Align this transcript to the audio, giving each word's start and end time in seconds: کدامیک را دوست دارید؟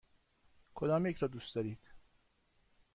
کدامیک 0.75 1.17
را 1.17 1.27
دوست 1.27 1.55
دارید؟ 1.55 1.79